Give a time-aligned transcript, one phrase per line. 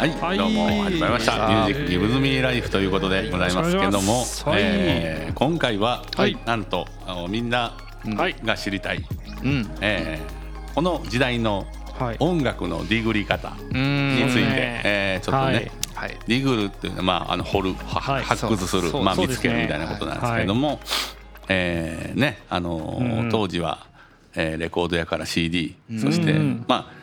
[0.00, 0.38] はい、はい。
[0.38, 6.38] どうも始まりました「ミュージックギブズミーライフということでございますけども、はいえー今回は、はい。
[6.46, 7.76] なんとあのみんな
[8.16, 8.34] はい。
[8.42, 9.04] が知りたい、
[9.44, 9.70] うん。
[9.82, 11.66] えーこの時代の
[11.98, 12.16] はい。
[12.18, 14.16] 音楽のディグり方うん。
[14.16, 16.08] について、うんえーちょっとね、はい。
[16.08, 16.18] はい。
[16.26, 18.22] ディグルっていうのは、まあ、あの掘る、ははい。
[18.22, 20.80] 発掘するまあ、見つけるみたいなことなんですけれども、
[21.48, 23.28] えーねあのーうん。
[23.30, 23.80] 当時は、
[24.34, 26.64] えーレコード屋から CD、そして、うん。
[26.66, 26.99] まあ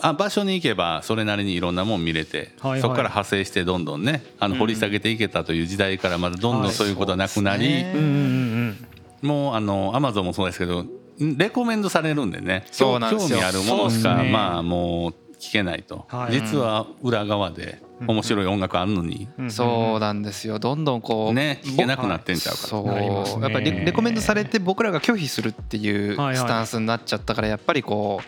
[0.00, 2.80] あ場所に行けばそれなりにいろんなもん見れて、はいはい。
[2.80, 7.84] そこから派生してどんどんねあの掘り下げていけたという時代からまだどんどんそういうことはなくなり、
[9.22, 10.84] もうあのアマゾンもそうですけど
[11.18, 12.66] レコメンドされるんでね。
[12.70, 13.38] そうなんですよ。
[13.38, 14.30] 興味あるものしか、ね。
[14.30, 16.32] まあもう聞けないと、はい。
[16.32, 19.50] 実は裏側で面白い音楽あるのに、うん。
[19.50, 20.58] そうなんですよ。
[20.58, 22.86] どんどんこうね聞けなくなってんちゃうかとそう。
[22.86, 23.42] なりますね。
[23.42, 26.36] やっぱりレレコメンドされて僕らが拒否するっていうはいはい。
[26.36, 28.24] スタンスになっちゃったからやっぱりこう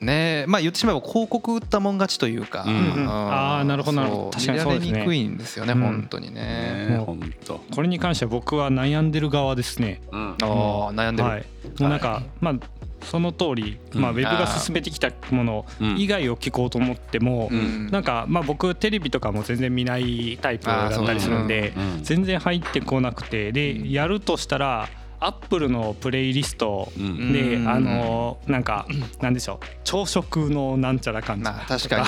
[0.00, 0.44] ね。
[0.48, 4.30] まあ言ってしまえば広告売ったもん勝ちというか、うんうんあーなるほどなるほど。
[4.30, 4.86] 確かにそうですね。
[4.86, 5.80] 見られにくいんですよね、うん。
[5.80, 7.02] 本当にね。
[7.04, 7.60] 本当。
[7.74, 10.00] これに関しては僕は悩んでる側ですね。
[10.12, 10.30] うん。
[10.30, 11.46] ああ悩んでる、はい。
[11.78, 12.54] もうなんかまあ
[13.04, 15.98] その通り、まあ、うんウェブが進めてきたものうん。
[15.98, 17.88] 以外を聞こうと思っても、うん。
[17.90, 24.88] なんかまあ僕テレビとかも全然見ないタイプだったりするんで全然入ってこなくてでやるとしたら
[25.20, 27.32] アップルのプレイリストうん。
[27.32, 27.68] でうん。
[27.68, 28.86] あのなんか
[29.20, 29.66] なんでしょう。
[29.84, 32.06] 朝食のなんちゃらかんちゃらまあ確かに。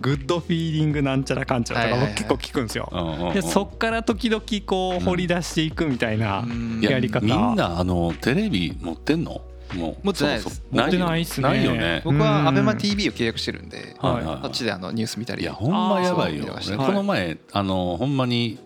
[0.00, 3.32] グッドフィーリングなんちゃらかんちゃらとか僕結構聞くんですよ。
[3.34, 6.80] でそっから時々こう掘り出していくみたいなうん。
[6.80, 7.24] いややり方。
[7.24, 9.40] みんなあのテレビ持ってんの？
[9.74, 10.62] もう持ってないです。
[10.70, 11.48] 持ってないっすね。
[11.48, 12.00] ないよね。
[12.04, 12.56] 僕はうん。
[12.56, 16.46] ABEMATV を契約してるんで、はいはいこっちであのニュース見たりいやほんまやばいよ。
[16.76, 18.60] この前あのほんまに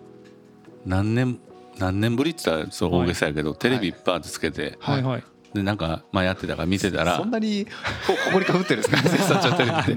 [0.85, 1.39] 何年
[1.81, 5.23] 何年ぶりって言ったらそう大げさやけどテレビバーってつけてはいはい。
[5.53, 7.17] でなんかまあやってたから見てたら。
[7.17, 7.71] そんなにこ
[8.27, 9.01] ここりかぶってるんですか？
[9.09, 9.91] 絶賛ちょっとテレビって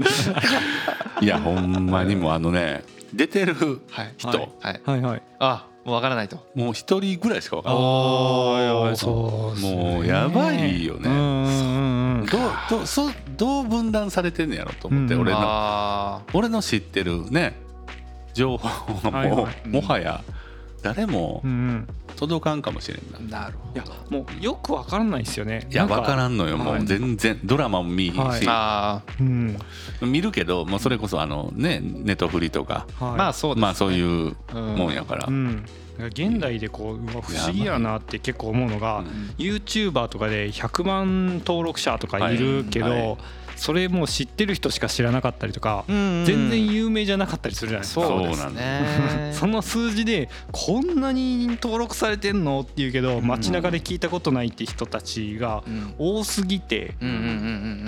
[1.24, 3.54] いやほんまにもうあのね出てる
[3.90, 4.14] はい。
[4.18, 4.28] 人。
[4.28, 4.48] はい。
[4.84, 5.00] はい。
[5.00, 6.38] はいあもうわからないと。
[6.54, 7.72] もう一人ぐらいしか分かん。
[7.74, 11.10] ないああそうもうやばいよね。
[11.10, 12.40] うんどう
[12.70, 15.38] どうそうどう分断されてんねやろと思って、うん俺の。
[15.40, 17.54] あ俺の知ってるね
[18.32, 18.66] 情報
[19.10, 19.68] はもう、はいはい。
[19.68, 20.22] もはや
[20.84, 21.42] 誰も
[22.16, 25.66] 届かんかもしれんな、ーなるほいやもうよくわからないですよね。
[25.70, 26.14] いや分か。
[26.14, 26.58] らんんのよ。
[26.58, 26.82] もはい。
[26.82, 28.44] う全然ドラマも見いひんし、はい。
[28.44, 29.58] どあうん。
[30.02, 33.10] 見るけどもうそれこそあのねネトフリとか、はい。
[33.12, 33.62] ーまあそうですね。
[33.62, 35.64] まあそういうもんやから、うん。
[36.10, 39.34] 現代でこううわ不思議やなって結構思うのが、うん。
[39.38, 43.00] YouTuber とかで100万登録者とかいるけど、はい。
[43.00, 43.16] はい
[43.56, 48.06] それもう知ってる人しか知らなかったりとか、全全然有名じゃなかったりするじゃないですか。
[48.06, 49.30] そうなんね。
[49.32, 52.60] その数字でこんなに登録されてんの？
[52.60, 55.94] って言うけど街中で聞いたことないって人たちがうん。
[55.98, 56.94] 多すぎて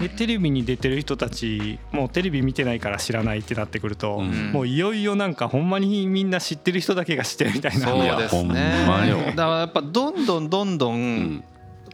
[0.01, 4.53] でテレビに出てる人たちもうテレビ見てないから知らないってなってくるとうん。
[4.53, 7.87] もういよいよなんかほんまにみんな知ってる人だけが知ってるみたいな。
[7.89, 9.19] そうですいやほんねまよ。
[9.19, 11.45] だからやっぱどんどんどんどうんん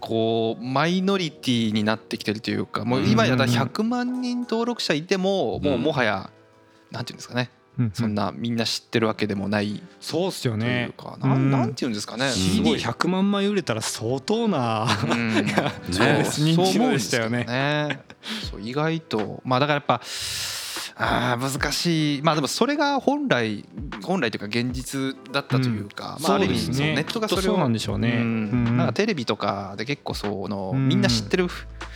[0.02, 6.30] こうマイノリティになってきてるというかもう今やったら100万人登録者いてももうもはや
[6.90, 7.50] なんていうんですかね。
[7.78, 12.28] うんそんなみんな知ってるわけでもないそうっすよというねかうなんていうんですかね。
[12.30, 12.78] すごい。
[12.78, 15.46] CD100 万枚売れたら相当なうん。
[15.90, 18.00] そうでしたよね。
[18.60, 19.40] 意外と。
[19.44, 20.00] まあだからやっぱ
[21.02, 22.22] あー難しい。
[22.22, 23.64] まあでもそれが本来
[24.02, 28.16] 本来というか現実だったというか、まあある意味ネットがそれをそうなんでしょうね。
[28.16, 28.20] ん。
[28.20, 28.76] うん。
[28.76, 30.88] なんかテレビとかで結構そのうん。
[30.88, 31.48] みんな知ってる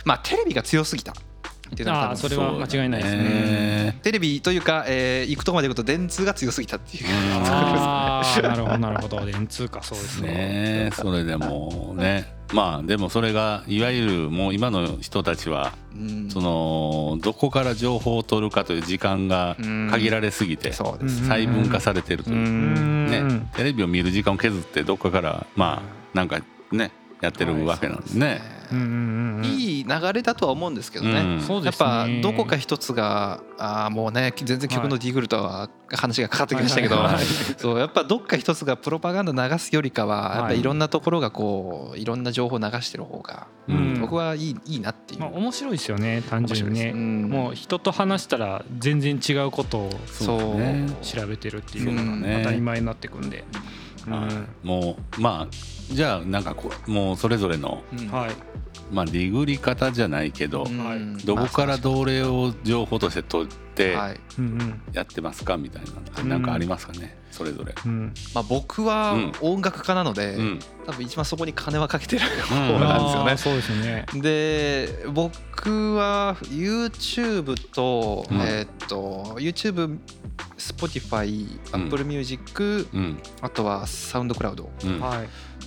[0.05, 1.13] まあテレビが強すぎた。
[1.13, 3.23] っていうのが多分ああそれは間違いないですね。
[3.23, 7.05] ねテレビというか、えー行くとこまで行くと電通が強すぎたっていう。
[7.09, 9.25] うんああなるほどなるほど。
[9.25, 10.29] 電通かそうですね。
[10.31, 16.29] ねそれでもねまあでもそれがいわゆるもう今の人たちはうん。
[16.29, 19.55] そのどこから情報を取るかという時間が
[19.91, 22.35] 限られすぎてそうですうん細分化されてるという。
[22.35, 23.07] う、ん。
[23.07, 25.81] ね、テレビを見る時間を削ってどっかからま
[26.13, 26.41] あなんか
[26.71, 26.91] ね
[27.21, 28.57] やってるわけなんですね。
[29.43, 31.63] いい流れだとは思うんですけどね、うん。
[31.63, 32.19] やっぱね。
[32.21, 36.97] どこか一つがあーもうね全然曲のディグルとは話がかかってきましたけど、
[37.57, 44.01] そうやっぱどっか一つがプロパガンダ流すよりかはやっぱいろんなところがこういろんな情報を流してる方がうん。
[44.01, 46.91] 僕はいいいいなっていう、まあ面白いですよね単純にね。
[46.93, 47.29] うん。
[47.29, 50.55] もう人と話したら全然違うことをそう。
[50.59, 53.45] ね調べてるっていうのが当たり前になってくんで。
[54.05, 54.13] うん。
[54.13, 58.31] はいもうまあじゃあなんかこうもうそれぞれのうんはい。
[58.91, 63.97] まあディグり方じゃないけど、うんはいどこからどれを情報として取って
[64.93, 67.75] やってますかみたいなのってなんかありますかねそれぞれ。
[67.85, 68.13] うん。
[68.33, 73.37] まあ、僕はうん音楽家なので、うん多分一番そこに金はかけてるうん方なんですよね。
[73.37, 74.05] そうですよね。
[74.15, 79.97] で僕は YouTube と,、うんえーっと YouTube
[80.57, 81.83] Spotify、うん。
[81.85, 83.19] Apple Music、うん。
[83.41, 84.69] あとはサウンドクラウド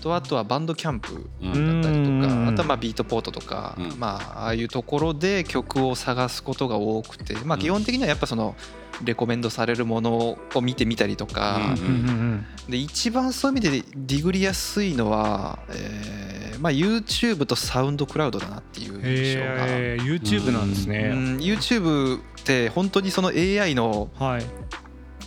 [0.02, 2.20] とあとはバンドキャンプうんだったりとうん。
[2.22, 3.98] かあとはまあビートポートとか、うん。
[3.98, 7.60] まあああいうところで曲を探すことが多くて、まあ、うん。
[7.60, 8.56] 基本的にはやっぱその
[9.04, 19.66] レコメンドされるものを見てみたりとか、うんうんうんで一番そういう意味でディグりやすいのは、えーまあ、YouTube とサウンドクラウドだなっていう印象が。
[19.66, 21.38] へえ YouTube なんですうねん。
[21.38, 24.44] YouTube って本当にその AI のはい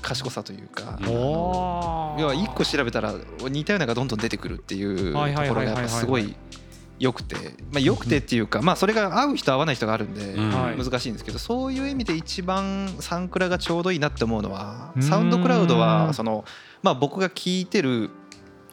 [0.03, 1.07] 賢さというか、要
[2.27, 3.15] は1個調べたら
[3.50, 6.35] 似たようなのがどんどん出てくるっていうところがやっぱすごい
[7.00, 7.35] 良くて。
[7.71, 15.01] まあ良くてっていうかまあそれが合う人合わない人があるんで難しいんですけどそういう意味で一番サンクラがちょうどいいなって思うのはうん。
[15.01, 16.45] サウンドクラウドはその
[16.81, 18.11] まあ僕が聴いてる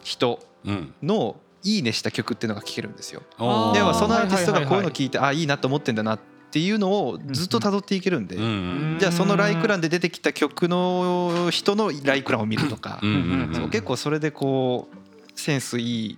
[0.03, 0.93] 人うん。
[1.01, 3.21] のいいねした曲っていうのが聴けるんですよ。
[3.37, 6.19] ではそのアーティストがこういうの聴いてあいいなと思ってんだなっ
[6.51, 8.37] ていうのをずっと辿っていけるんで。
[8.99, 12.99] じゃあそのライク欄で出てきた曲の人のライク欄を見るとか。
[13.53, 16.17] そう結構それでこうセンスいい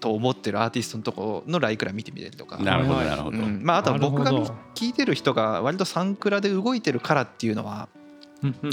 [0.00, 2.58] と思ってるアーティストのところのライク欄見てみたりとか。
[2.58, 3.38] なるほどなるほど。
[3.38, 3.60] うん。
[3.62, 4.54] まあ、あとは僕がなるほど。
[4.74, 7.88] 聴いてる人が割とサンクラで動いてるからっていうのはあ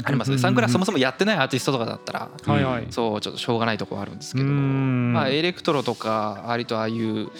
[0.04, 0.38] ありますね。
[0.38, 2.86] サンクラそもそもやってないアーティストとかだったらはいはい。
[2.90, 4.46] そうちょっとしょうがないところあるんですけど。
[4.46, 5.12] うん。
[5.12, 7.30] まあエレクトロとか割とああいう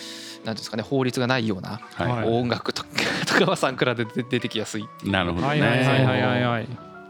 [0.44, 2.28] なんですかね法律がないようなははい。
[2.28, 2.88] 音楽とか
[3.26, 6.69] とかはサンクラで出出てきやすいいなるほどはいはいはいはいはい。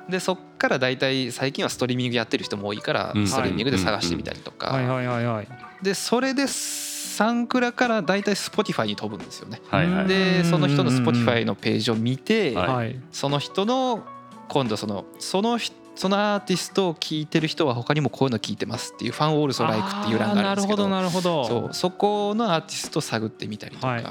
[0.09, 3.27] でそっから大体最近はストリーミングやってる人も多いからうん。
[3.27, 4.69] ストリーミングで探してみたりとか。
[4.69, 5.49] はいはいはいはい。
[5.83, 9.61] でそれでサンクラから大体 Spotify に飛ぶんですよね。
[9.71, 10.07] はいはい。
[10.07, 12.69] でその人のうんうんうん Spotify のページを見てはい。
[12.69, 13.01] はい。
[13.13, 14.03] その人の
[14.49, 21.67] 今度そのその人そのアーティストを聴いてる人は他にもこういうの聞いてますっていうファンオールソライクっていう欄があるんですけどなるほどなるほど。
[21.67, 24.05] そうそこのアーティストを探ってみたりとか、はい。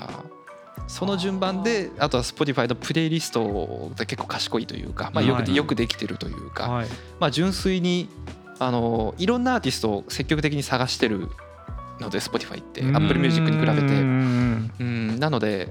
[0.88, 5.56] その順番であとは Spotify のプレイリストが結構賢いというか、まあ、よくはい。
[5.56, 6.88] よくできてるというか、はい。
[7.20, 8.08] まあ、純粋に
[8.60, 11.28] あのいろんなアーティストを積極的に探してる
[12.00, 13.82] ので Spotify って Apple Music に比べて。
[13.82, 15.70] うんなので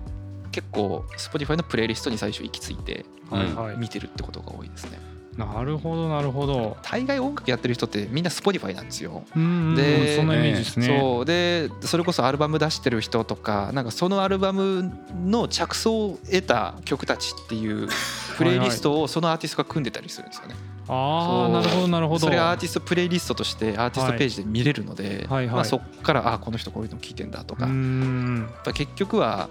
[0.50, 3.76] 結構 Spotify のプレイリストに最初行き着いてはいはい。
[3.76, 4.98] 見てるってことが多いですね
[5.38, 6.76] なるほどなるほど。
[6.82, 9.22] 大概音楽やってる人ってみんな Spotify なんですよ。
[9.36, 10.98] うんでそんなイメージですね。
[11.00, 11.24] そう。
[11.24, 14.92] でそれこそアルバム出してる人とかなんかそのアルバム
[15.24, 17.88] の着想を得た曲たちっていう
[18.36, 20.56] プレイリストをそのアーティストが組んでたりするんですよね。
[20.88, 22.18] ああなるほどなるほど。
[22.18, 25.46] それがアーティストプレイリストとしてアーティストページで見れるので、はい。
[25.46, 25.54] はい。
[25.54, 29.48] まあ、そこからあこの人こういうの聞いてんだとか、うんぱ結局は、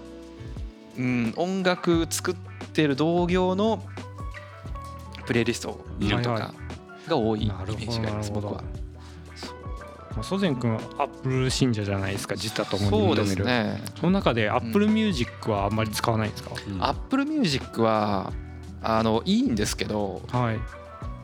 [0.98, 2.34] うん、音楽作っ
[2.72, 3.82] てる同業の
[5.28, 6.54] プレイリストを見るとか
[7.06, 8.62] が多いイメージがあります僕は。
[10.12, 13.44] まあソゼン君はアップル信者じゃないですか自他ともに認める。
[13.44, 13.82] ね。
[14.00, 16.82] その中でアップルミュージックはあんまり使わないんですか、うん。
[16.82, 18.32] アップルミュージックは
[18.80, 20.58] あのいいんですけどはい。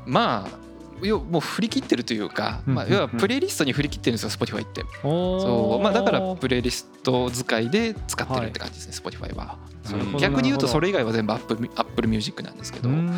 [0.04, 0.58] まあ
[1.02, 4.84] 要もう振り切ってるというか、まあ、うん要はプレイリストに振り切ってるんですよ Spotify って。
[5.02, 9.58] そう、まあ、だからプレイリスト使いで使ってるって感じですね、Spotify は。
[10.18, 13.12] 逆に言うとそれ以外は全部 Apple, Apple Music なんですけど、うん。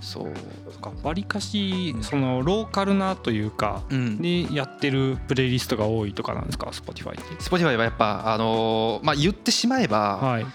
[0.00, 7.22] そう、わりかしそのローカルなというかうん、でやってるプレイリストが多いとかなんですか Spotify って。
[7.42, 10.46] Spotify はやっぱあのーまあ言ってしまえば、はい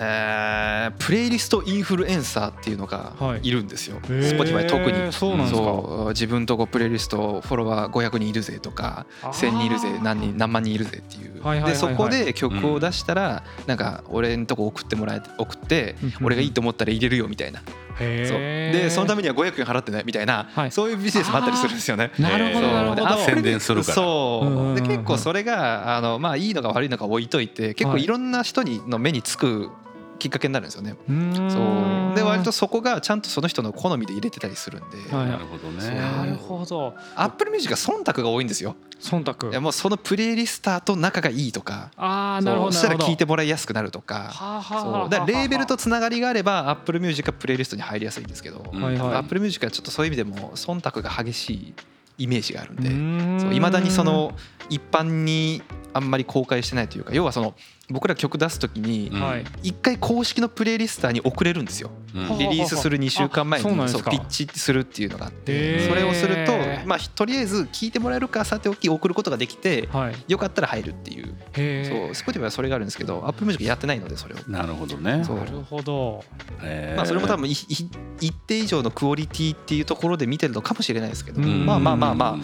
[0.00, 3.40] えープレイリストインフルエンサーっていうのがはい。
[3.42, 4.38] いるんですよ、へー。
[4.38, 5.12] Spotify 特に。
[5.12, 5.58] そうなんですか。
[5.58, 6.08] そう。
[6.10, 9.30] 自分とこプレイリストフォロワー500人いるぜとかあー。
[9.32, 11.42] 1000人いるぜ何人何万人いるぜっていう。
[11.42, 11.72] はいはいはいはい。
[11.72, 17.60] でそこで曲を出したらなんか俺んとこ送ってもらえて送ってうん俺がいいと思ったら入れるよみたいな。
[17.98, 18.08] そう。
[18.08, 20.72] でそのためには500円払ってねみたいなはい。
[20.72, 22.12] そういうビジネスもあったりするんですよね。
[22.18, 23.94] なるほどえーなるほ宣伝するから。
[23.94, 24.46] そう。
[24.46, 24.74] うんうんうんうん。
[24.76, 28.04] で結構それがあのまあいいのか悪いのか置いといて結構はい。
[28.04, 29.70] いろんな人にの目につく
[30.18, 30.96] きっかけになるんですよね。
[31.06, 31.58] そ
[32.12, 32.14] う。
[32.16, 35.26] で割とそこがちゃんとその人の好みで入れてたりするんで、はい。
[35.26, 35.94] なるほどね。
[35.94, 36.94] なるほど。
[37.16, 38.76] Apple Music は忖度が多いんですよ。
[39.00, 39.50] 忖度。
[39.50, 41.90] いやもうそのプレイリスターと仲がいいとか。
[41.96, 42.80] ああなるほどそう。
[42.80, 43.12] したらなるほど。
[43.12, 44.32] 聞いてもらいやすくなるとか。
[45.26, 48.82] レーベルとつながりがあれば Apple Music はプレイリストに入りやすいんですけど、うん。
[48.82, 49.14] はいはい。
[49.16, 51.74] Apple Music はちょっとそういう意味でも忖度が激しい
[52.18, 52.76] イメージがあるん
[53.48, 53.54] で。
[53.54, 54.32] いいまだにその
[54.68, 57.54] 一般にあんまり公開してないというか要はその
[57.90, 59.10] 僕ら曲出す時に
[59.62, 61.90] 一回公式のプレイリスターに送れるんですよ。
[62.14, 62.38] うん。
[62.38, 64.10] リリースする2週間前あそうなんですか。
[64.10, 65.88] にそうピッチするっていうのがあって。
[65.88, 66.52] それをすると
[66.86, 70.14] まあとりあえず聞いてもらえるかさておき送ることができてはい。
[70.28, 71.34] よかったら入るっていう。
[71.52, 74.38] へそう Spotify はそれがあるんですけど Apple Music やってないのでそれを。
[74.48, 75.18] なるほどね。
[75.18, 76.24] なるほど。
[76.94, 81.40] まあそれも多分いい一定以上のクオリティっていうところで見てるのかもしれないですけど。
[81.40, 81.64] うん。
[81.64, 82.36] まあまあまあまあ。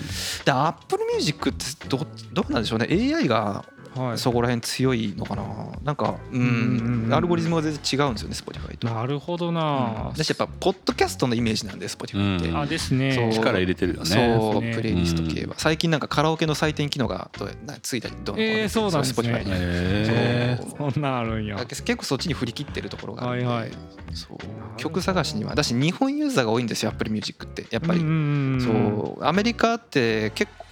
[0.44, 2.88] で Apple Music ってどどうなんでしょうね。
[2.90, 4.18] AI がはい。
[4.18, 5.44] そこら辺強いのかな。
[5.82, 7.14] なんかううんうんうんん。
[7.14, 8.88] アルゴリズムが全然違うんですよね Spotify と。
[8.88, 12.58] なるほどな、だしやっぱポッドキャストのイメージなんで Spotify って、うん。
[12.58, 13.30] あですね。
[13.32, 14.06] 力入れてるよね。
[14.06, 14.74] そうね。
[14.74, 15.54] プレイリスト系は。
[15.56, 19.28] 最近なんかカラオケの採点機能がどうやなついたりどうのこうのえーそうなんですね。
[19.28, 19.50] Spotify に。
[19.52, 20.90] へそう。
[20.92, 21.56] そんなんあるんや。
[21.64, 23.70] 結構そっちに振り切ってるところがあるんで、はいはい。
[24.14, 24.38] そう。
[24.76, 25.54] 曲探しには。
[25.54, 28.12] だし日本ユーザーが多いんですよ Apple Music ってやっぱり、うんうん
[28.54, 28.60] うん。
[28.60, 29.24] そう。
[29.24, 30.63] アメリカって結構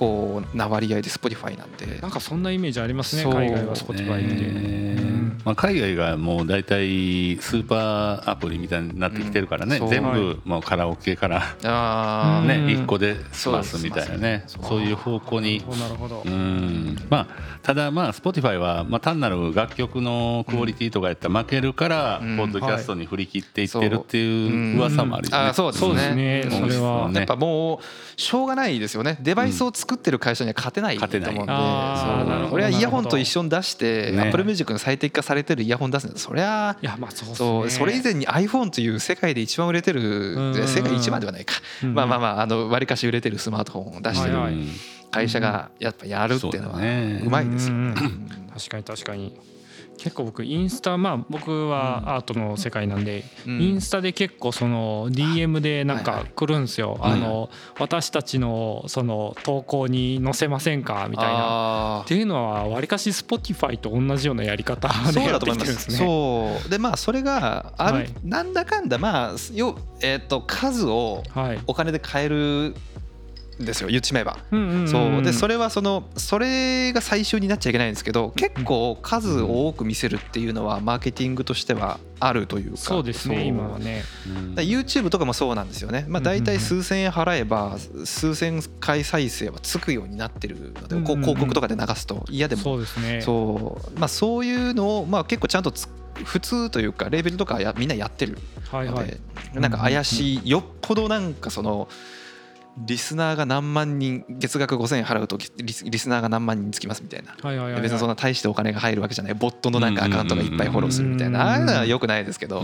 [0.54, 3.35] な割合で Spotify なんでなんかそんなイメージありますねそう。
[3.35, 5.40] 海外は Spotify って、ねうん。
[5.44, 9.85] まあ、海外がもう大体スーパーアプリみたいになってきてるからね、う。
[9.85, 12.47] ん全は部もうカラオケからあー。
[12.47, 12.82] ね、うん。
[12.85, 13.82] 1個で済ます。
[13.82, 14.44] みたいなね。
[14.47, 15.59] そうそういう方向に。
[15.78, 16.97] なるほど、うん。
[17.11, 17.26] まあ
[17.62, 22.37] ただまあ Spotify はまあ単なる楽曲のクオリティとかやったら負けるからうん。
[22.37, 25.44] ポッドキャストに振り切っていってるっていう噂もあるよね。
[25.49, 26.42] あーそうですそうですね。
[26.44, 26.50] うん。
[26.50, 27.09] それは。
[27.09, 27.18] ね。
[27.18, 29.18] やっぱもうしょうがないですよね。
[29.21, 31.56] デバイスを作ってる会社には勝てないと思うんで、勝てない。
[31.56, 34.22] あーなるほどそう俺はイヤホンと一緒に出して、ね。
[34.22, 37.49] Apple Music の最適化されてるイヤホン出すそりゃいやまあそうですね。
[37.49, 40.68] そうそれ以前に iPhone という世界で一番売れてるうん。
[40.68, 41.94] 世界一番ではないか、うん。
[41.94, 44.37] まあまあまああの割かし売れてるスマートフォンを出してる
[45.11, 47.22] 会社がやっぱやるっていうのはそうだね。
[47.25, 47.75] うまいですよ。
[47.75, 47.94] ね。
[48.00, 48.28] うん。
[48.54, 49.37] 確かに確かに
[50.02, 53.62] 結構僕インスタまあ僕はアートの世界なんで、うん。
[53.62, 56.32] インスタで結構その DM でなんかはいはい。
[56.35, 61.06] 来るんですよ、はいあの私たちのその投稿に載せませんか？
[61.09, 62.02] みたいな。
[62.04, 65.50] っていうのはわりかし Spotify と同じようなやり方でやって。
[65.50, 65.97] きてるんですすね。
[65.99, 66.68] そう。
[66.68, 68.11] でまあそれがある、はい。
[68.25, 71.61] なんだかんだまあよえっ、と数をはい。
[71.68, 72.75] お金で買えるん
[73.64, 74.38] ですよ言っちまえば。
[74.50, 75.23] うんうんんそう。
[75.23, 82.76] でそれはそのそれが最終になっちゃいけないんですけど結構数を多く見せるっていうのはマーケティングとしてはあるというか。
[82.76, 84.04] そうですね今はね。
[84.57, 92.62] YouTube とかもそうなんですよね、まあ、大体数千円払えば数千回再生はつくようになってるのでこう広告とかで流すと嫌でも。
[92.62, 93.21] そうですね。
[93.23, 93.99] そう。
[93.99, 95.88] まあそういうのをまあ結構ちゃんとつ
[96.25, 98.35] 普通というかレーベルとかやみんなやってる
[98.71, 99.07] のはいはい。
[99.54, 100.50] でなんか怪しい。
[100.50, 101.88] よっぽどなんかその
[102.79, 107.37] リスナーが何万人月額5000円払うとリスリスナーが何万人つきますみたいな。
[107.41, 107.83] はいはいはいはい。
[107.83, 109.35] 別にそんな大してお金が入るわけじゃない。
[109.35, 112.62] ボットのなんかアカウントがいっぱいフォローするみたいうんなああいうのはよくないですけど、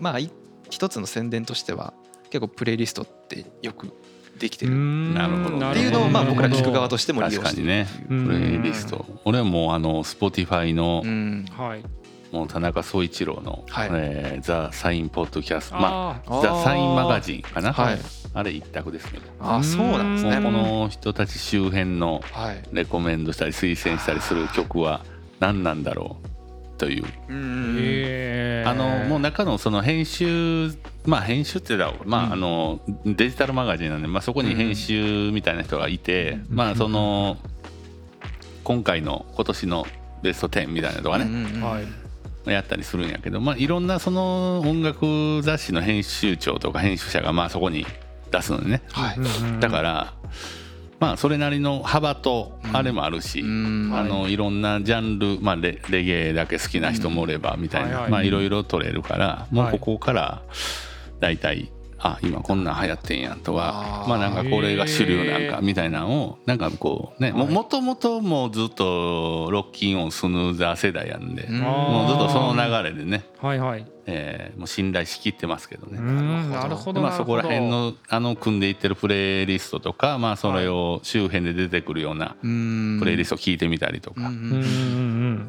[0.00, 0.30] まあい
[0.70, 1.92] 一つの宣伝としては
[2.30, 3.92] 結構プレイリストってよく
[4.38, 4.72] できてる。
[4.72, 4.74] っ
[5.14, 5.74] なるほどね。
[5.74, 7.86] ていうのをまあ僕ら聞く側とししても利用してる確かにね。
[8.08, 8.26] うん。
[8.26, 9.04] プレイリスト。
[9.24, 11.02] 俺はもうあの Spotify の。
[12.32, 13.88] もう田中総一郎のはい。
[13.92, 17.72] えーザ・サインポッドキャストまああザ・サインマガジンかな？
[17.72, 17.98] はい。
[18.32, 20.36] あれ一択ですねああそうなんですね。
[20.36, 22.62] この人たち周辺のはい。
[22.72, 25.04] レコメンドしたり推薦したりする曲は
[25.40, 27.04] 何なんだろうという。
[28.66, 30.72] あのもう中のその編集
[31.06, 37.36] まあ編集ってだろうまああのデジタルマガジンなんでまあそこに編集みたいな人がいてまあその
[38.62, 39.86] 今回の今年の
[40.22, 41.24] ベスト10みたいなとかね。
[41.24, 41.62] うんうん。
[41.62, 41.84] はい。
[42.54, 47.86] やったりするんやけどまあいろんなその音楽雑誌の編集長とか編集者がまあそこに
[48.30, 48.82] 出すのね。
[48.92, 49.60] はい。
[49.60, 50.14] だから
[50.98, 53.90] まあそれなりの幅とあれもあるし、うん。
[53.94, 58.10] あのいろんなジャンル、まあ、レレゲエだけ好きな人もおればみたいな、はいはい。
[58.10, 60.42] まあいろいろ取れるからもうここから
[61.18, 61.70] 大体
[62.02, 71.60] あ今こんなん流行ってんやんとかまあなんかこれが主流なんかみたいなのをなんかこうねももともともうずっとロッキンオンスヌーザー世代やんで、うん。
[71.60, 73.86] もうずっとその流れでね、はいはい。
[74.10, 75.98] えーもう信頼しきってますけどね。
[75.98, 77.00] うんなるほど。
[77.00, 84.30] まあ、そこら辺のあの組んでいってるプレイリストとか、まあ、それを周辺で出てくるようなうんプレイリスト聞いてみたりとか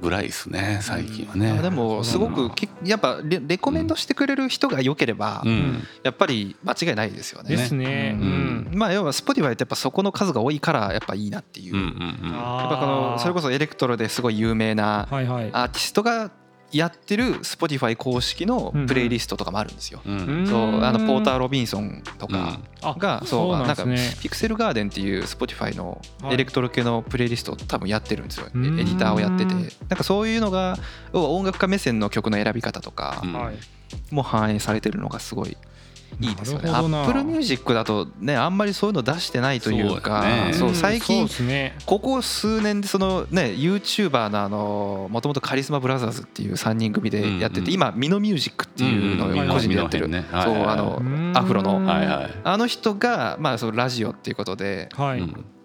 [0.01, 1.51] ぐらいですね最近はね。
[1.51, 7.49] あでもすごくきやっぱレレコメンドしてくれる人が良ければうんやっぱり間違いないですよね。
[7.49, 8.15] ですね。
[8.73, 11.75] まあ要は Spotify ってやっぱそこの数が多いからやっぱいいなっていう。
[11.75, 15.49] うんうやっぱこのそれこそエレクトロですごい有名なはいはい。
[15.53, 16.31] アーティストが
[16.71, 20.01] やってる Spotify 公式のプレイリストとかもあるんですよ。
[20.05, 20.19] うん。
[20.19, 20.47] うん。
[20.47, 23.95] そうあのポーター・ロロビンソンとかあがそうなんですね。
[23.95, 26.33] なんかピクセルガーデンっていう Spotify のはい。
[26.35, 28.79] エレクトロ系のプレイリストを多分やってるんですよ、エうん。
[28.79, 29.53] エディターをやってて。
[29.53, 29.65] なん
[29.97, 30.77] かそういうのが
[31.13, 33.21] 要は音楽家目線の曲の選び方とか。
[34.09, 35.57] も反映されてるのがすごい
[36.19, 36.71] いいですよね。
[36.71, 37.03] なるほどな。
[37.03, 40.77] Apple Music だとねあんまりそういうの出してないというかそうやね。
[40.77, 41.75] 最近ね。
[41.85, 47.59] ここ数年でそのね YouTuber のあのもともとカリスマブラザーズっていう3人組でやってうん。
[47.59, 50.07] うんて今ミノミュージックっていうのを個人でやってる。
[50.09, 51.33] そうあのうん。
[51.35, 51.85] アフロの。
[51.85, 52.31] はいはい。
[52.43, 54.89] あの人がまあそのラジオっていうことで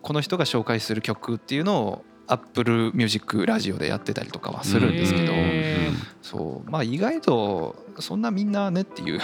[0.02, 5.90] この人が紹介する曲っていうのを Apple Music ラジオでやってたりとかはするんですけどへ
[6.22, 9.20] そうまあ意外とそんなみんなねっていう。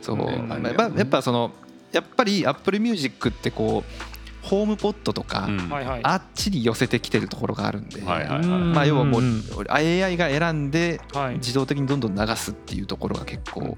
[0.00, 1.52] そう、うんまあやっぱやっぱその
[1.92, 5.68] やっぱり Apple Music ってこうホームポットとか、うん。
[5.68, 6.00] はいはい。
[6.02, 9.42] あっちに寄せてきてるところがあるんで、はいはいうんまあ、要はもううん。
[9.68, 11.34] AI が選んではい。
[11.34, 13.76] 自動的にどんどん流すっていうところが結構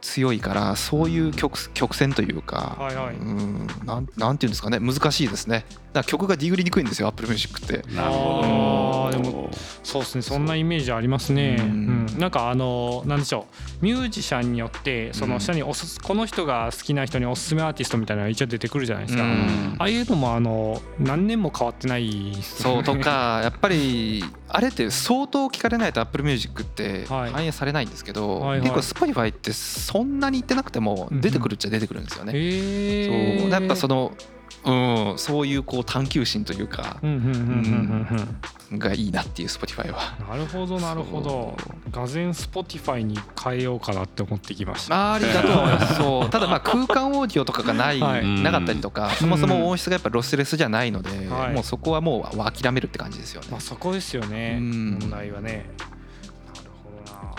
[0.00, 3.14] 強いからそういう曲曲線というか、はいはい。
[3.14, 5.64] うんなんなんていうんですかね難しいですね。
[5.68, 7.82] だから曲がディグりにくいんですよ Apple Music って。
[7.94, 9.22] なるほど。
[9.22, 9.50] でも
[9.82, 10.22] そうですね。
[10.22, 12.06] そんなイメージありますね、ううん。
[12.06, 13.46] んなんかあのなんでしょ
[13.80, 13.84] う。
[13.84, 27.30] ミュージシャンによってその下におすすこの人が好きな人におすすめアーティストみたいなのが一応出てくるじゃないですか、うんああいうのもあの何年も変わってないそうとか やっぱりあれって相当聞かれないと Apple Music ってはい。
[27.30, 28.70] 反映されないんですけど、はいはい。
[28.70, 32.32] 結構 Spotify ってそんなに言ってなくても出てくるっちゃ出てくるんですよね。
[32.34, 33.50] へえそう。
[33.50, 34.12] やっぱその
[34.64, 36.98] うん、そういうこう探求心というか
[38.72, 40.16] がいいなっていう Spotify は。
[40.28, 41.56] なるほどなるほど。
[41.90, 44.94] がぜん Spotify に変えようかなって思ってきました。
[44.94, 45.94] まあありだと思います。
[45.96, 46.30] そう。
[46.30, 48.42] ただまあ空間オーディオとかがない、はい。
[48.42, 51.52] なかったりとか、そもそも音質がやっぱロスレスじゃないので、はい。
[51.52, 53.48] もうそこはもう諦めるって感じですよね。
[53.52, 53.60] まあ。
[53.60, 54.56] そこですよね。
[54.58, 54.98] うん。
[55.00, 55.70] 問題はね。
[56.54, 57.34] なるほどな。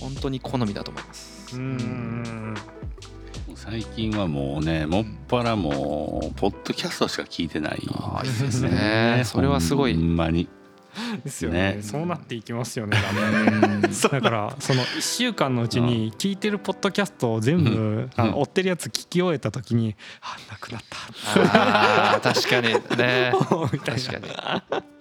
[0.00, 1.56] 本当に好みだと思います。
[1.56, 2.54] うん
[3.54, 7.82] 最近はもうねもっぱらもうポッドキャストしか聞いてない。
[7.92, 9.22] ああいいですね。
[9.24, 9.94] それはすごい。
[9.94, 10.00] ほ。
[10.00, 10.48] んまに。
[11.24, 11.76] ですよね。
[11.76, 11.82] ね。
[11.82, 13.80] そうなっていきますよねだんだん。
[13.82, 22.20] ね だからその1週間のうちに聞いてるポッドキャストを全部あの追ってるやつ聞き終えた時にあなくなった。
[22.20, 22.68] 確かに。
[22.96, 23.32] ね。
[23.84, 24.97] 確かに。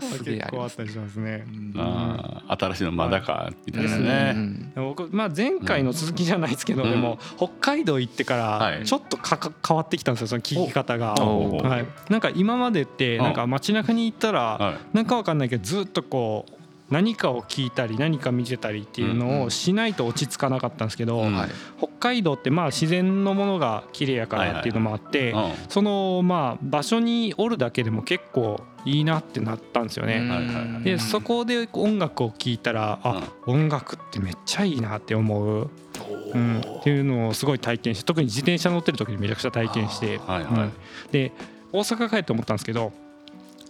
[0.00, 1.44] すげえ結構あったりしますね。
[1.76, 4.04] あー新しいのまだかみたいなうん。
[4.04, 6.90] ね僕まあ、前回の続きじゃないですけど、うん。
[6.90, 8.78] でも北海道行ってかはい。
[8.80, 11.14] らちょっとかか変わってきたんですよその聞き方が。
[11.22, 14.96] おはい、なんか今までってなんか街中に行ったらはい。
[14.96, 16.52] なんかわかんないけどずっとこう
[16.90, 21.24] 何かを聞いたり何か見てたりっていうのをしないと落ち着かなかったんですけど、
[21.76, 25.52] 北海道ってまあ自然のものが綺麗やからっていうのもあって、うん。
[25.68, 30.80] そのまあ場所におるだけでも結構いいなってなったんですよね。
[30.82, 35.70] でそこで音楽を聴いたらあ、音楽ってめっちゃいいなって思う、
[36.32, 40.18] うん、っていうのをすごい体験して特に自転車乗ってる時にめちゃくちゃ体験して、
[41.12, 41.32] で
[41.72, 42.92] 大阪帰って思ったんですけど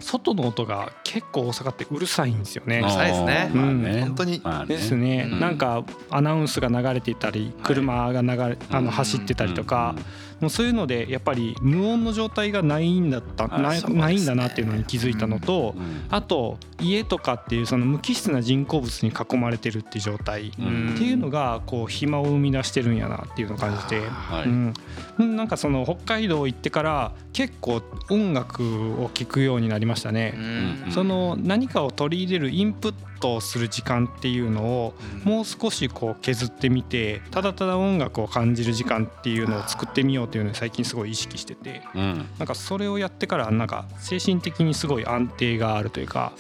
[0.01, 2.81] 外の音が結構大阪ってうるさいんですよね。
[2.81, 2.91] うる。
[2.91, 3.51] さいですね。
[3.53, 4.01] まあね。
[4.03, 4.41] 本当に。
[4.43, 9.95] まあねですね、うんなんかアナウンスが流れていたり車が流れ、あの走ってたりとか、
[10.41, 24.45] もうそういうのでやっぱり無音の状態がないんだったあないないんだなっていうのに気づいたのと、うんあと家とかっていうその無機質な人工物に囲まれてるっていう状態うんっていうのがこう暇を生み出してるんやなっていうのを感じて、はい。
[24.45, 30.35] うん、なんかその北海道行ってから結構音楽を聴くようになりましたね。
[30.37, 42.27] うんその何かを取り入れるインプットをする時間っていうのをもう少しこう削ってみてただただ音楽を感じる時間っていうのを作ってみようっていうのを最近すごい意識しててうん。
[42.39, 46.33] なんかそれをやってからなんか精神的にすごい安定があるというか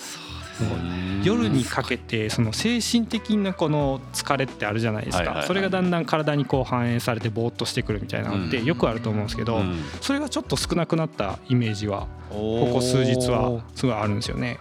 [1.22, 5.44] 夜にかけてその精神的なこの疲れってあるじゃないですか。
[5.46, 9.76] それがだんだん体にこう反映されてぼーっとしてくるみたいなのってよくあると思うんですけどうん。
[10.00, 14.58] それがちょっと少なくなったイメージはこここ数日はすごいあるんですよね。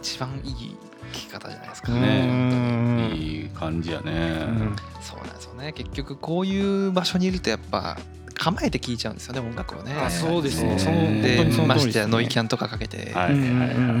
[0.00, 1.92] 一番いい聞き方じゃないですか。
[1.92, 2.00] うん。
[2.00, 3.08] ね。
[3.08, 4.12] ねいい感じやね。
[4.12, 4.76] うん。
[5.00, 5.72] そうなんですよね。
[5.72, 7.98] 結局こういう場所にいるとやっぱ
[8.34, 9.92] 構えて聞いちゃうんですよね音楽をね。
[9.92, 10.78] あそうですね。
[10.78, 10.94] そう。
[10.94, 13.52] 本でましてやノイキャンとかかけて、はいうんうんう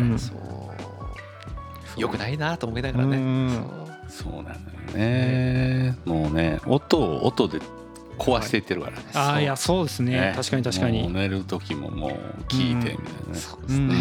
[0.06, 0.34] んうんそ
[1.96, 2.00] う。
[2.00, 3.16] よくないなと思いながらね。
[3.16, 3.66] うん。
[4.08, 4.32] そう。
[4.32, 4.54] そうなのよ
[4.94, 5.98] ね。
[6.04, 7.60] もうね音を音で
[8.18, 9.04] 壊していってるからね。
[9.14, 10.12] ああいやそうですね。
[10.12, 10.32] ね。
[10.34, 11.12] 確かに確かに。
[11.12, 12.10] 寝る時ももう
[12.48, 13.20] 聞いてみたいな。
[13.20, 13.34] ねうん。
[13.34, 13.94] そうですね。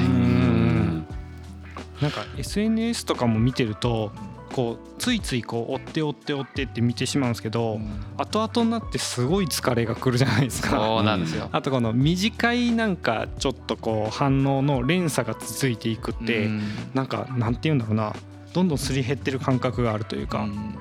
[1.98, 4.12] うんなんか SNS とかも見てると
[4.54, 7.80] こうついついこう追って追って追ってって見てしまうんですけど
[8.18, 10.70] 後々になってすごい疲れがくるじゃないですか。
[10.70, 11.50] そうなんですよ。
[11.52, 16.62] あとこの短いなんかちょっとこう反応の連鎖が続いていくってうん。
[16.94, 18.16] なんかなんて言うんだろうな。
[18.54, 20.76] どんどんすり減ってる感覚があるというか、うん。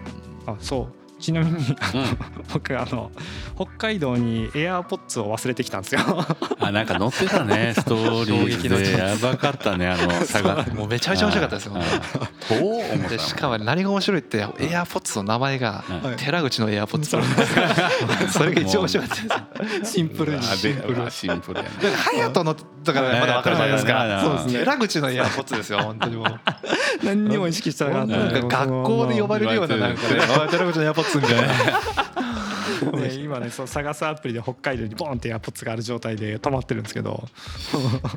[0.47, 2.05] あそうちなみにあの、
[2.53, 3.11] 僕あの
[3.55, 6.01] 北海道にエアーポッツを忘れてきたんですよ。
[6.61, 10.65] あなんか載ってたね ストーリーでやばかったねあの差が。
[10.75, 13.09] もうめちゃめちゃ面白かったですよ。
[13.09, 16.17] でしかも何が面白いってエアポッツの名前がはい。
[16.17, 17.17] 寺口のエアポッツ。
[17.17, 17.65] なんですよ
[18.31, 19.93] それが一番面白かったです。
[19.93, 20.39] シンプルに。
[20.39, 21.63] あシンプルでシンプル。
[21.63, 23.95] 隼人のだからまだ分かるじゃないですか。
[23.95, 24.59] はいはいはいそうですね。
[24.61, 26.27] 寺口のエアポッツですよ本当にもう。
[27.05, 30.21] 何にも意識してなかった学校で呼ばれるようななんかね。
[30.21, 32.46] あ寺口のエアポッツみた
[32.83, 37.27] いない今ねそう探すアプリで北海道にボンってエアポッツがある状態で止まってるんですけど。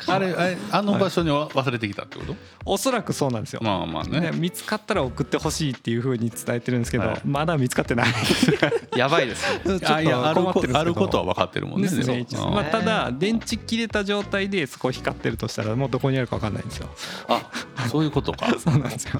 [0.07, 2.35] あれあれあの場所にわ忘れてきたってこと？
[2.65, 4.19] おそらくそうなんですよ、まあまあね。
[4.19, 7.21] ね見つかったら送ってほしいっていうふうに伝えてるんですけど、はい。
[7.25, 8.07] まだ見つかってない。
[8.95, 9.61] やばいですね。
[9.65, 10.79] ちょっと困ってるんですけど。
[10.79, 16.89] あることは分かってるもんねですねまあ、ただ電池切れた状態でそこ光ってるとしたらもうどこにあるか分かんないんですよ。
[17.27, 17.41] あ
[17.89, 18.47] そういうことか。
[18.59, 19.19] そうなんですよ。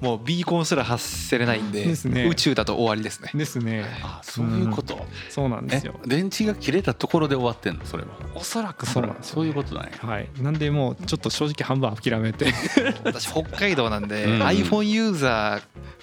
[0.00, 2.24] もうビーコンすら発せれないんでですね。
[2.26, 3.30] 宇宙だと終わりですね。
[3.34, 3.84] ですね。
[4.02, 7.84] あそういうこと、そうなんですえよ電池が切れたところで終わってんの？
[7.84, 8.08] それは。
[8.34, 9.90] おそらくそうなんですよそういうことなんや。
[10.00, 10.28] はい。
[10.40, 12.52] なんでもうちょっと正直半分諦めて。
[13.04, 14.42] 私北海道なんでうん。
[14.42, 15.60] iPhone ユーザ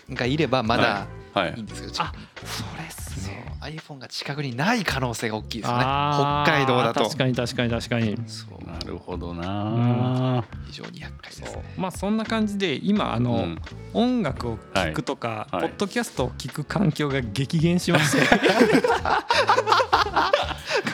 [0.10, 1.54] ーがいればまだはい。
[1.56, 1.60] い。
[1.60, 2.14] いんですけどあ
[2.46, 5.84] それっすそうね iPhone が近くにない可能性が大きいですよね。
[5.84, 7.04] 北海道だと。
[7.04, 8.18] 確かに確かに確かに。
[8.28, 8.68] そう。
[8.68, 11.64] なるほどな、非常に厄介ですそう。
[11.64, 13.62] ねまあそんな感じで今あの、うん。
[13.94, 15.62] 音楽を聴くとか、はい。
[15.64, 15.70] はい。
[15.70, 18.26] ポッドキャストを聞く環境が激減しまして。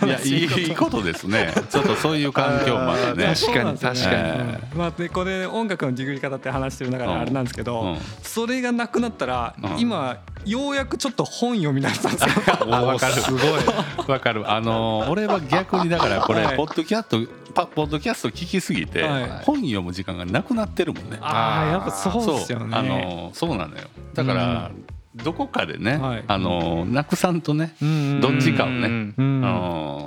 [0.06, 1.54] いやいいことですね。
[1.70, 3.36] ちょっとそういう環境まだね。
[3.36, 3.98] 確かに確かに。
[4.16, 4.78] えうん。
[4.80, 7.98] まあ、でこれ音楽のディグり方って話してる中であれなんですけど、うん。
[8.24, 9.80] それがなくなったら、うん。
[9.80, 12.30] 今ようやくちょっと本読み出したんですよ。
[12.76, 13.14] あ分かる。
[13.14, 13.42] すごい。
[14.08, 14.52] 分かる。
[14.52, 17.20] あの俺は逆にだからこれ、はいポッドキャスト
[17.54, 19.30] パポッドキャスト聞きすぎて、はい。
[19.46, 21.18] 本読む時間がなくなってるもんね。
[21.22, 22.76] ああやっぱそうですよね。
[22.76, 23.84] あのそうなのよ。
[24.14, 24.72] だから、
[25.16, 26.24] どこかでね、はい。
[26.28, 29.46] あのなくさんとね、うんどっちかをね、うんうんう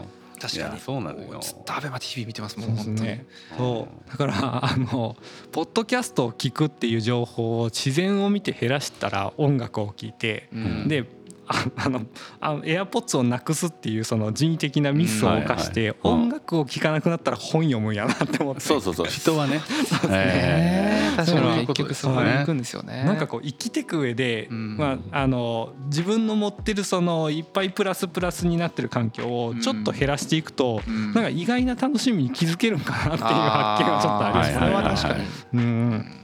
[0.01, 0.81] ん確かに。
[0.81, 1.41] そうなのよ。
[1.41, 3.09] ずっとアベマ t v 見てますもそうんです本当に。
[3.09, 3.27] ね。
[3.57, 4.11] そう。
[4.11, 5.17] だからあの
[5.53, 10.89] ポッドキャストを聞くっていう情報を自然を見て減らしたら音楽を聞いて、うん。
[10.89, 11.05] で
[11.47, 12.03] ああの
[12.41, 18.61] あのエアポッツをなくすっていうその人為的なミスを犯して、音楽を聴かなくなったら本読むんやなって思って。
[18.61, 19.61] そうそうそう人はね。
[20.09, 23.05] ね確そうかにいうことです結局そこにね行くんですよね。
[23.05, 24.77] なんかこう生きてく上で、うん。
[24.77, 31.13] まあ、あの自分の持ってるそのいっぱいプラスプラスになってる環境をちょっと減らしていくと、うん。
[31.13, 34.57] なんか意外な楽しみに気づけるんかなっていう発見がちょっとありますね。
[34.57, 35.25] ーそれは確かに。
[35.55, 36.24] うん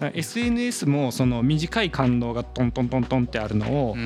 [0.00, 3.96] SNS もその短い感動がトントントントンってあるのを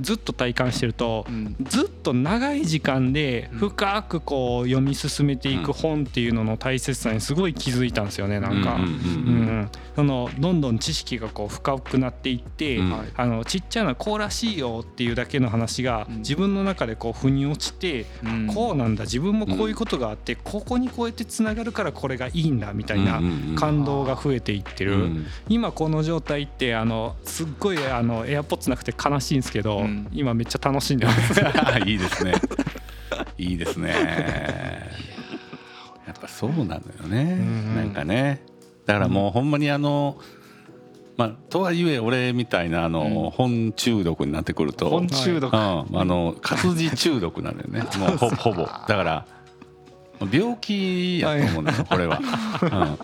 [0.00, 1.56] ずっと体感してるとうん。
[1.62, 8.78] ずっと長い時間で深くこう読み進めていく本っていうのの大切さにすごい気づいたんですよねなんか。
[9.94, 12.80] そのどんどん知識がこう深くなっていって、
[13.16, 16.18] あのちっちゃなこうらしいよっていうだけの話がうん。
[16.18, 18.46] 自分の中でこう腑に落ちて、うん。
[18.46, 23.20] こうなんだ自分もこういうことがあって、ここにこうやってつながるからこれがいいんだみたいな
[23.56, 31.40] 感動が増えていってる、うん今この状態ってあのすっごいあのエアポッツなくて悲しいんですけど、うん今めっちゃ楽しんでます。
[31.86, 32.32] いいですね。
[33.38, 33.90] いいですね。
[36.06, 37.34] やっぱそうなのよね。
[37.34, 38.42] んなんかね。
[38.86, 40.16] だからもうほんまにあの。
[41.16, 49.26] まあ、とはいえ俺みたいなあの、本中毒になってくると本中毒うん、あの活字中毒なのよね もうほほぼだから
[50.32, 52.18] 病気やと思うんだよこれは、
[52.62, 52.98] うん、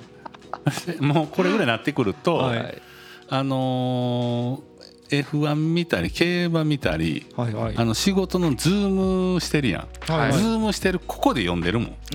[1.00, 2.82] もうこれぐらいになってくると、はい。
[3.30, 4.68] あのー
[5.10, 7.74] F1 見たり競馬見たりはいはい。
[7.76, 11.88] あの仕事のズームしてるやん、はいズームしてるここで読んでるもん、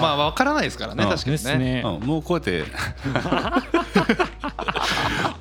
[0.00, 1.10] まあ分からないですからねうん。
[1.10, 1.36] 確かにね。
[1.36, 1.82] ですね。
[1.84, 2.64] うん、もうこうやって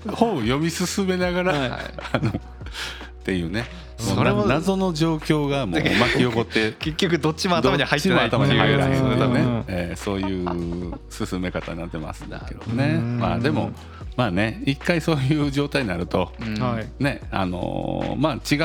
[0.11, 1.69] 本を読み進めながら、はい。
[1.69, 2.33] あのっ
[3.23, 3.65] ていうね
[3.97, 12.97] それも謎の状況がもう巻き起こって 結局どっちも頭に入ってないどっちも頭に入らないうでねうん、えーそういう進め方になってますけどうね。
[12.97, 13.71] んまあでも
[14.15, 16.61] まあね一回そういう状態になると、うん。
[16.61, 16.87] はい。
[16.99, 18.57] ねあのーまあ違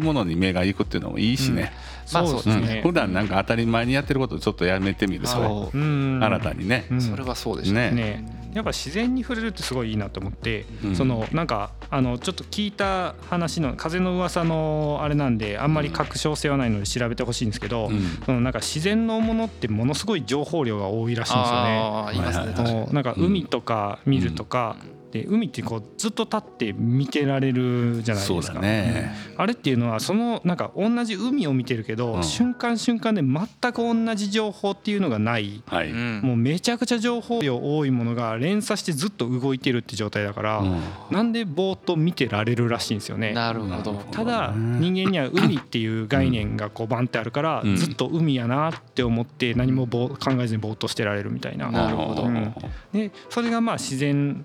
[0.00, 1.72] うものに目がいくっていうのもいいしね、
[2.12, 2.76] まあそうですね。
[2.76, 2.82] うん。
[2.82, 5.78] 普段なんか当たり前にやってることをちょっとやめてみるとそう。
[5.78, 6.20] うん。
[6.22, 7.90] 新たにね、うんそれはそうでしたね。
[7.90, 10.96] ねやっぱ自然に触れるってすごいいいなと思って、うん。
[10.96, 18.00] そのなんかあのちょっと聞いた話の風の噂のあれなんであんまり確証性はないので調べてほしいんですけど、うん。
[18.24, 21.78] そのなんか自然のものってものすごい情報量が多いらしいんですよね。
[22.06, 24.76] あいますなんか海とか見るとか、
[25.10, 28.56] で海ってこうずっと立って見てられるじゃないそうですか。
[28.56, 32.22] だね、あれっていうのはそのなんか同じ海を見てるけど、うん。
[32.22, 35.62] 瞬間瞬間で全く同じ情報っていうのがない。
[35.66, 36.20] はい、うん。
[36.22, 40.82] もうめちゃくちゃ情報量多いものが連鎖してずっと動いてるって状態だから、うん。
[41.10, 43.32] なんでぼーっと見てられるらしいんですよね。
[43.32, 43.94] なるほど。
[44.10, 47.76] ただうん人間には海っていう概念がこうバンってあるからうん。
[47.76, 51.70] ずっと海やなって思って何もぼー考えずにぼーっとしてられるみたいな。
[51.70, 52.24] なるほど。
[52.24, 52.54] うん。
[52.92, 54.44] でそれがまあ自然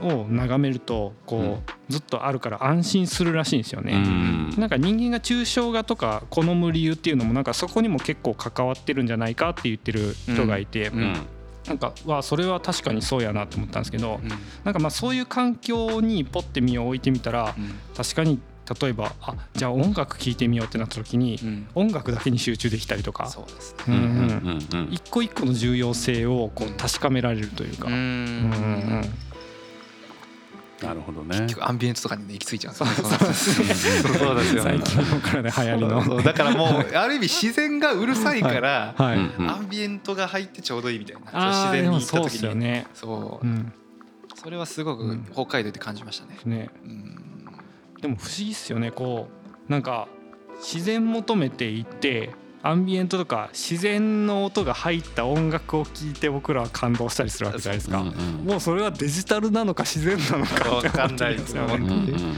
[0.00, 3.96] を眺めるとこうずっとあるから安心するらしいんですようね。
[3.96, 4.50] ん。
[4.58, 10.90] なんか人間が抽象画とか好む理由っていうのもなんかそこにも結構関わってるんじゃないかって言ってる人がいて、
[11.66, 14.28] なんかわそれは確かにそうやなと思ったんですけどうん。
[14.64, 17.74] なんかまあそういう環境にポッて身を置いてみたらうん。
[17.96, 18.40] 確かに
[18.80, 21.66] 例えばあじゃあ音楽聴いてみようってなった時にうん。
[21.74, 23.30] 音楽だけに集中できたりとか
[24.90, 27.88] 一個一個の重要性をこう確かめられるというか。
[27.88, 29.04] ううんうんうんん
[30.82, 32.84] なるほどね結局アンビエントとかにね行き着いちゃうんで
[33.34, 36.02] すよねそうそうですよ最近のからで流行りの。
[36.04, 39.16] そうだからもうある意味自然がうるさいから、はい。
[39.16, 42.86] うんうんアンビエントが入ってちょうどいいみたいな自然にもそうです行った時によね。
[42.92, 43.72] そううん。
[44.34, 46.38] それはすごくうん北海道で感じましたね。
[46.44, 46.70] ね。
[46.84, 47.20] うん
[48.00, 48.90] でも不思議っすよね。
[48.90, 49.28] こ
[49.68, 50.08] うなんか
[50.56, 52.30] 自然求めていって。
[52.66, 57.98] アンビエントとか自然の音が入った音楽を聴いて僕らは感動したりするわけじゃないですか。
[58.00, 58.14] うんうん
[58.46, 61.74] もうそれはデジタルなのか自然なのかって思ってるわかんないですよね。
[61.74, 62.34] うんうんうん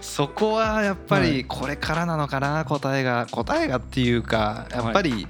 [0.00, 1.32] そこはやっぱはい。
[1.32, 3.26] りこれからなのかな答えが。
[3.30, 5.26] 答えがっていうかやっぱり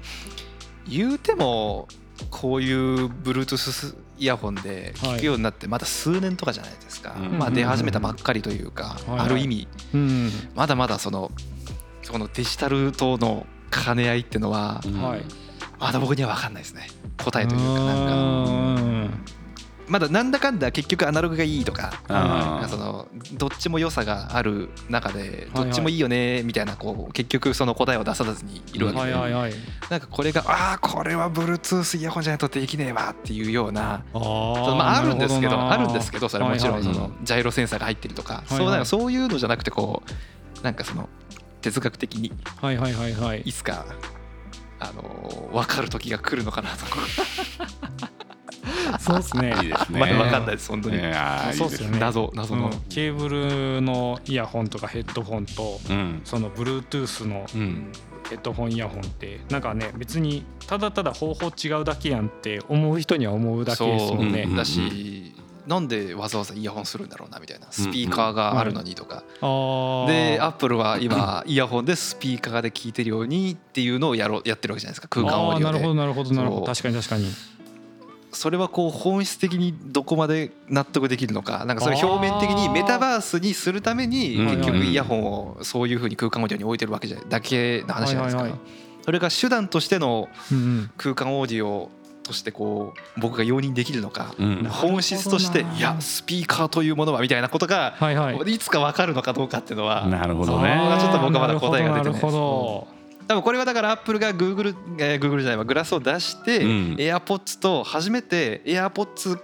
[0.87, 1.89] 言うても
[2.29, 9.67] こういう Bluetooth イヤホンで聞くようになってまだ数年とかじゃないですか、うんまあ出始めたばっかりというか、はいある意味。
[9.93, 10.31] うん。
[10.55, 11.31] まだまだその
[12.01, 15.23] そのデジタルとの兼ね合いってのはうんはい。
[15.79, 16.87] まだ僕には分かんないですね。
[17.23, 18.13] 答えというかなんか。
[18.15, 19.23] うん
[19.87, 21.93] まだなんだかんだ結局アナログがいいとか
[22.69, 29.13] そのどっちも良さがある中ではいどっちもいいよねみたいなこう結局その答えを出さずにいるわけで。
[29.89, 38.43] なんかこれがああこれは Bluetooth イヤホンじゃないとできねえわっていうようなあまああるんですけどあるんですけどそれはもちろんそのジャイロセンサーが入ってるとか。
[38.47, 41.07] そうなんかそういうのじゃなくてこうなんかその
[41.71, 42.31] 哲学的に。
[42.61, 43.41] はいはいはいはい。
[43.41, 43.51] い。
[43.51, 43.85] つか
[44.79, 46.85] あの分かる時が来るのかなと。
[48.99, 49.53] そうですね。
[49.63, 49.99] いいですね。
[49.99, 50.97] まだ分かんないです本当に。
[51.53, 51.99] そうっすよね。
[51.99, 52.67] 謎謎の。
[52.67, 52.79] うん。
[52.89, 56.21] ケーブルのイヤホンとかヘッドホンとうん。
[56.23, 57.91] その Bluetooth のうん。
[58.29, 64.43] ヘッドホンイヤホンってなんかね別にただただ方法違うだけやんって思う人には思うだけですもんね。
[64.43, 64.55] うん。
[65.67, 69.23] なんでわざわざイヤホンするんだろうなみたいなスピーカーがあるのにとか。
[69.41, 75.79] あでアあップルは今イヤホンでスピーカーで聞いてるようにっていうのをやろうやってるわけじゃないですか空間オーディオで。
[75.79, 76.65] なるほどなるほどなるほど。
[76.65, 77.27] 確かに確かに。
[78.31, 84.45] それはこう本質的にどこまで納得できるのかなんかそれ表面的にメタバースにするためにうん。
[84.57, 88.65] 結局イヤホンをそういうふうに空間オーディオに置いてるわけじゃだけの話じゃないですかはいはいは
[89.03, 90.27] それが手段としての
[90.97, 91.89] 空間オーディオ
[92.27, 98.53] としてこう僕が容認できるのかうん本質としていやスピーカーというものはみたいなことがはいはい。
[98.53, 100.79] いつか分かるのかどうかっていうのはなるほどね。
[100.99, 102.87] ちょっと僕はまだ答えが出てないですなるほ
[103.27, 109.39] 多分これはだからアップルが Google, えー Google じゃないわグラスを出して、うん AirPods と初めて AirPods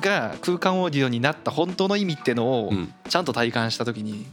[0.00, 4.26] が空間オーディオになった本当の意味っていうのをうんちゃんと体感した時に。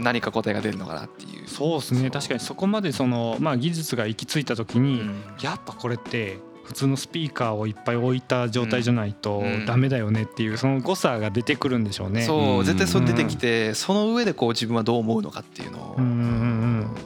[0.00, 1.48] 何か答えが出るのかなっていう。
[1.48, 6.38] そうですね確かにそこまでそのまあ技術が行き着いた時に、うんやっぱこれって
[6.70, 9.66] 普通のスピーカーをいっぱい置いた状態じゃないとうん。
[9.66, 12.22] ダメだよねっていうその誤差が出てくるんでしょうね。
[12.22, 12.64] そううん。
[12.64, 16.96] 絶対それ出てきてその上でこう自分はどう思うのかっていうのを、うんうんうん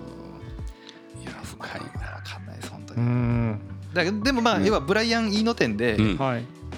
[1.22, 3.02] いや深いな分かんないです本当うに。
[3.04, 3.60] ん
[3.94, 4.64] だでもまあうん。
[4.64, 5.96] 要はブライアン・イーノ店で、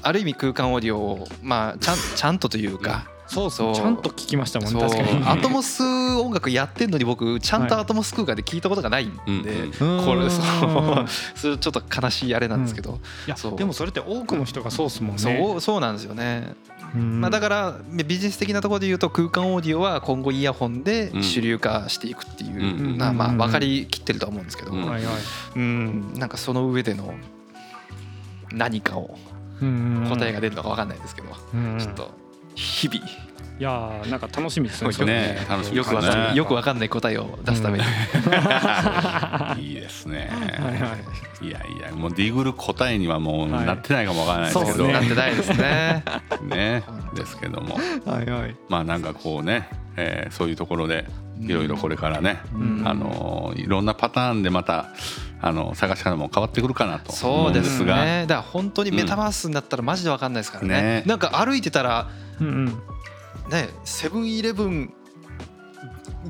[0.02, 3.74] ある意味空間オーディオをまあちゃんちゃんとというか、そうそう。
[3.74, 5.24] ちゃんと聞きましたもんね確かに。
[5.26, 11.06] アトモス音楽やってんのに僕ちゃんとアトモス空間で聞いたことがないんで、うんうんこれそううん。
[11.36, 13.56] それちょっと悲しいあれなんですけど、いやそう。
[13.56, 15.18] でもそれって多くの人がそうっすもんね。
[15.18, 16.54] そうそうなんですよね、
[16.94, 17.20] うん。
[17.20, 24.86] まあ、だからビジネス的なところで言うと空間オーディオは今後イヤホンで主流化していくっていう、うんなまあうん分かりきってるとは思うんですけど、うん。
[24.88, 25.14] はいはい。
[25.56, 26.14] うん。
[26.14, 27.12] なんかその上での
[28.52, 29.18] 何かを
[29.60, 31.78] うん答えが出るのか分かんないですけど、うん。
[31.78, 32.10] ちょっと
[32.56, 33.06] 日々
[33.58, 35.06] いやーなんか楽しみですね。
[35.06, 37.84] ね楽しみよくわかんないよくわかかんない答えを出すために、
[39.66, 40.30] いいですね。
[40.30, 40.96] はいは
[41.40, 41.46] い。
[41.46, 46.04] いやいやもうディグル答えにはもうはいなってないかもわからないですけど、そうですなってないですね。
[46.42, 46.82] ね
[47.14, 48.54] ですけどもはいはい。
[48.68, 51.06] まあなんかこうね、えーそういうところで
[51.40, 52.82] いろいろこれからね、うん。
[52.84, 54.86] あのいろんなパターンでまた
[55.40, 57.10] あの探し方も変わってくるかなと。
[57.10, 58.22] 思そううんでですすが、ね。
[58.26, 60.82] だから本当にメタバースになったらマジでわかんないですからね。
[60.82, 61.02] ね。
[61.06, 62.08] なんか歩いてたら
[62.40, 62.64] うんうん。
[63.50, 64.92] ねセブンイレブン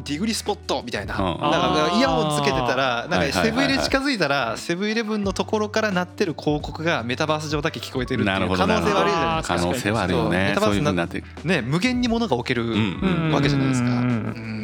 [0.05, 1.41] ディグリスポットみたいな,、うん。
[1.41, 9.57] なんかイヤホンつけてたらなんかセブンイレ近づいたらセブンイレブンのところから鳴ってる広告がメタバース上だけ聞こえてるってないう可能性はあるじゃないですか。
[9.57, 13.89] 可能性はあるよそうメねそういうタバースなふうになってね無限に物が置けるうんうんわけじゃないですか。
[13.89, 14.07] うんうんうん。
[14.07, 14.56] うん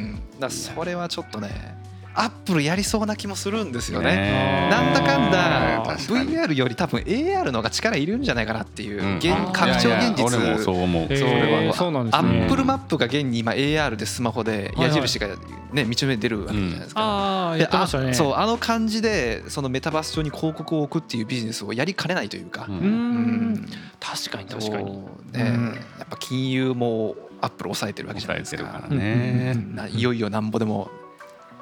[0.43, 1.81] だそれはちょっとね
[2.15, 4.15] アップルやりそうな気もするんですよね。
[4.15, 4.69] ね。
[4.71, 9.17] なんだかんだ VR より多分 AR の方が力いるんじゃないかなっていううん。
[9.17, 10.63] 現拡張現実。
[10.63, 12.09] そう思う、えーそれは。
[12.13, 15.29] アップルマップが現に今 AR でスマホで矢印が
[15.73, 17.01] ね道目出るわけじゃないですか。
[17.01, 22.67] ああそうあの感じでそのメタバース上に広告を置くっていうビジネスをやりかねないというか。
[24.01, 24.93] 確かに確かに。
[24.93, 25.07] ね。
[25.35, 25.75] うん。
[25.99, 28.65] やっぱぱ金融もアップル抑えてるわけじゃないですか。
[28.65, 29.57] からね。
[29.91, 30.91] いよいよなんぼでも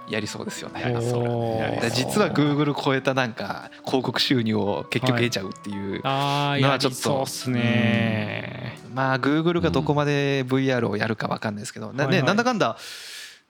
[0.08, 0.80] やりそうですよね。
[0.82, 1.58] やりそうおー。
[1.58, 8.78] やりそうで実は Google 超えたなんか広告収入を結局得ちゃうっていう、ああやりまあちょっとそうっすね。
[8.94, 12.26] まあ Google がどこまで VR をやるかわかんないですけど、なねはいはい。
[12.26, 12.76] なんだかんだ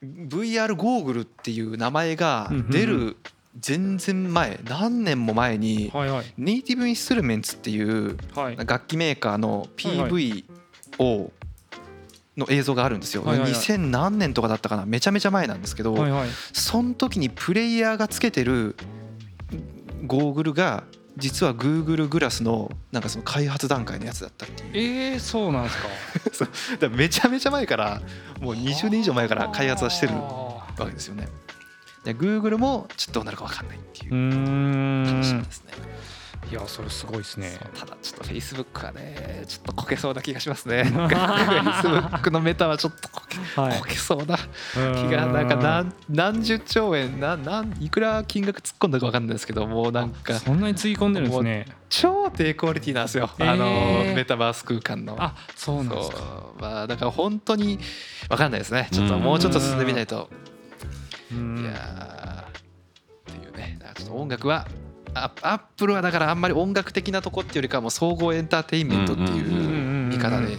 [0.03, 3.07] VR ゴーグルっていう名前が出うんうん。
[3.09, 3.17] る
[3.59, 6.25] 全然前何年も前にはいはい。
[6.39, 8.57] ネイティブインストゥルメンツっていうはい。
[8.57, 10.11] 楽器メーカーのはいはい。
[10.13, 10.45] PV
[10.99, 11.33] を
[12.41, 13.61] の映像があるんですよ、はいはいはい。
[13.61, 14.85] 2000何年とかだったかな。
[14.87, 16.29] めちゃめちゃ前なんですけど、はいはい。
[16.53, 18.75] その時にプレイヤーがつけてる
[20.07, 20.83] ゴーグルが
[21.17, 24.71] 実は Google グラスのなんかその開発段階のやつだったっていう。
[25.13, 25.71] えー、そうなんで
[26.33, 26.51] すか？
[26.81, 28.01] だめちゃめちゃ前から
[28.41, 31.29] もう20年以上前から開発はしてるあわけですよね。
[32.05, 35.05] で Google もちょっとどうなるか分かんないっていう。
[35.07, 35.73] 楽しみんですね
[36.51, 37.59] いやそれすごいですね。
[37.75, 40.83] ただちょっと Facebook はねちょっとこけそうな気がしますね。
[40.89, 43.79] Facebook のメタはちょっとこけ,、はい。
[43.79, 44.43] こけそうな気
[45.05, 51.67] 気がなんか何何十兆円ななんいくら金額突っ込んだか分かんないですけどもうなんかそんなにつぎ込んでるんですね。
[51.89, 53.51] 超低クオリティなんですよ、えー。
[53.53, 55.17] あのメタバース空間の。
[55.19, 56.47] あそうなんですか。
[56.59, 57.79] まあだから本当に
[58.29, 58.89] 分かんないですね。
[58.91, 60.29] ちょっともうちょっと進んでみないと。
[61.33, 61.59] うん。
[61.59, 63.79] いやーっていうね。
[63.95, 64.67] ちょっと音楽は
[65.15, 70.57] アアップルはだからあんまり音楽的なとこっていうよりかはもう総合エンターテインメントっていう見方で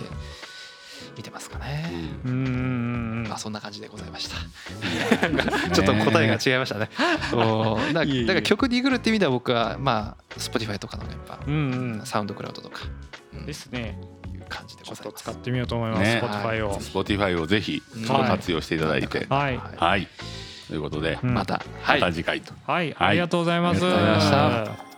[1.15, 1.89] 見てますかね。
[2.25, 3.25] うん。
[3.27, 4.37] まあそんな感じでございました。
[5.27, 5.37] う ん
[5.73, 6.89] ちょっと答えが違いましたね。
[7.93, 12.81] だから曲ディグるって意味では僕はまあ Spotify とかのやっぱサウンドクラウドとか、
[13.33, 13.45] うん。
[13.45, 13.99] ですね。
[14.33, 15.23] いう感じでちょっございます。
[15.25, 16.21] と使ってみようと思います、ね。
[16.23, 16.79] Spotify を。
[16.79, 19.25] Spotify をぜひ活用していただいて。
[19.29, 19.59] はい。
[19.77, 20.07] はい
[20.71, 21.34] ということでうん。
[21.34, 21.99] また、まはい。
[21.99, 22.53] た次回と。
[22.65, 23.86] はい、ありがとうございます。
[23.86, 24.90] ありがとうございました